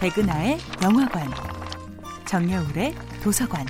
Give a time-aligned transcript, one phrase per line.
[0.00, 1.30] 백은하의 영화관,
[2.26, 3.64] 정여울의 도서관.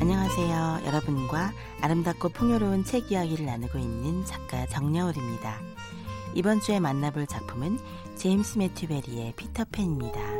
[0.00, 0.82] 안녕하세요.
[0.86, 5.58] 여러분과 아름답고 풍요로운 책 이야기를 나누고 있는 작가 정여울입니다.
[6.34, 7.78] 이번 주에 만나볼 작품은
[8.14, 10.37] 제임스 매튜 베리의 피터팬입니다.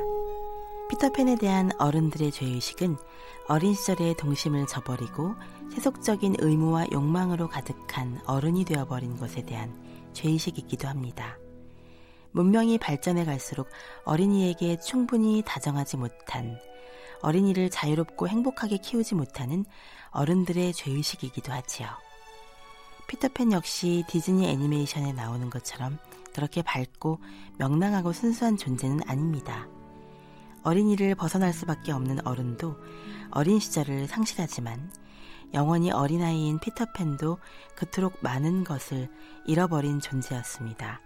[0.89, 2.97] 피터팬에 대한 어른들의 죄의식은
[3.49, 5.35] 어린 시절의 동심을 저버리고
[5.71, 9.75] 세속적인 의무와 욕망으로 가득한 어른이 되어버린 것에 대한
[10.15, 11.39] 죄의식이기도 합니다.
[12.33, 13.69] 문명이 발전해 갈수록
[14.05, 16.59] 어린이에게 충분히 다정하지 못한
[17.21, 19.65] 어린이를 자유롭고 행복하게 키우지 못하는
[20.11, 21.89] 어른들의 죄의식이기도 하지요.
[23.09, 25.99] 피터팬 역시 디즈니 애니메이션에 나오는 것처럼
[26.35, 27.21] 그렇게 밝고
[27.59, 29.67] 명랑하고 순수한 존재는 아닙니다.
[30.63, 32.77] 어린이를 벗어날 수밖에 없는 어른도
[33.31, 34.91] 어린 시절을 상실하지만
[35.55, 37.39] 영원히 어린아이인 피터팬도
[37.75, 39.09] 그토록 많은 것을
[39.47, 41.01] 잃어버린 존재였습니다.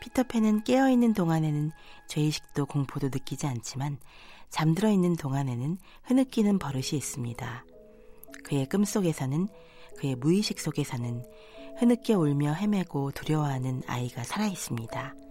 [0.00, 1.70] 피터팬은 깨어있는 동안에는
[2.08, 3.98] 죄의식도 공포도 느끼지 않지만
[4.50, 7.64] 잠들어 있는 동안에는 흐느끼는 버릇이 있습니다.
[8.44, 9.48] 그의 꿈속에서는
[9.98, 11.24] 그의 무의식 속에서는
[11.78, 15.23] 흐느껴 울며 헤매고 두려워하는 아이가 살아 있습니다.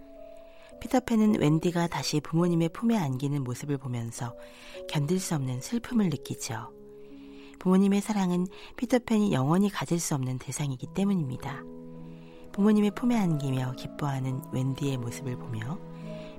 [0.80, 4.34] 피터팬은 웬디가 다시 부모님의 품에 안기는 모습을 보면서
[4.88, 6.72] 견딜 수 없는 슬픔을 느끼죠.
[7.58, 11.62] 부모님의 사랑은 피터팬이 영원히 가질 수 없는 대상이기 때문입니다.
[12.52, 15.78] 부모님의 품에 안기며 기뻐하는 웬디의 모습을 보며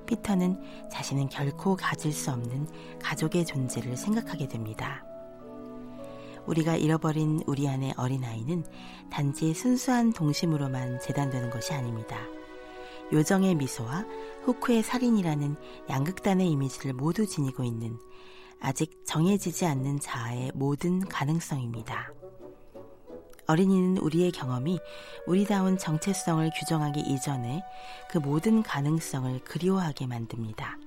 [0.06, 2.68] 피터는 자신은 결코 가질 수 없는
[3.02, 5.04] 가족의 존재를 생각하게 됩니다.
[6.46, 8.64] 우리가 잃어버린 우리 안의 어린아이는
[9.10, 12.18] 단지 순수한 동심으로만 재단되는 것이 아닙니다.
[13.12, 14.04] 요정의 미소와
[14.44, 15.56] 후쿠의 살인이라는
[15.88, 17.98] 양극단의 이미지를 모두 지니고 있는
[18.60, 22.12] 아직 정해지지 않는 자아의 모든 가능성입니다.
[23.46, 24.80] 어린이는 우리의 경험이
[25.26, 27.62] 우리다운 정체성을 규정하기 이전에
[28.10, 30.78] 그 모든 가능성을 그리워하게 만듭니다.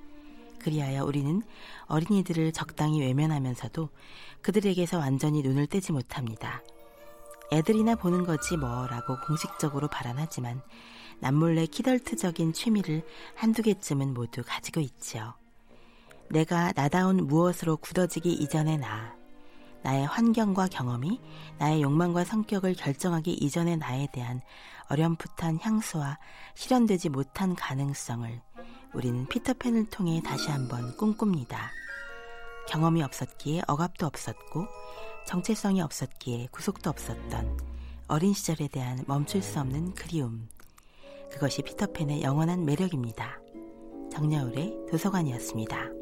[0.59, 1.41] 그리하여 우리는
[1.85, 3.89] 어린이들을 적당히 외면하면서도
[4.41, 6.61] 그들에게서 완전히 눈을 떼지 못합니다.
[7.51, 10.61] 애들이나 보는 거지 뭐라고 공식적으로 발언하지만
[11.19, 13.03] 남몰래 키덜트적인 취미를
[13.35, 15.33] 한두 개쯤은 모두 가지고 있지요.
[16.29, 19.15] 내가 나다운 무엇으로 굳어지기 이전의 나,
[19.81, 21.19] 나의 환경과 경험이
[21.57, 24.41] 나의 욕망과 성격을 결정하기 이전의 나에 대한
[24.89, 26.19] 어렴풋한 향수와
[26.55, 28.41] 실현되지 못한 가능성을
[28.93, 31.71] 우리는 피터팬을 통해 다시 한번 꿈꿉니다.
[32.67, 34.67] 경험이 없었기에 억압도 없었고
[35.29, 37.59] 정체성이 없었기에 구속도 없었던
[38.07, 40.49] 어린 시절에 대한 멈출 수 없는 그리움.
[41.31, 43.39] 그것이 피터팬의 영원한 매력입니다.
[44.11, 45.98] 정여울의 도서관이었습니다.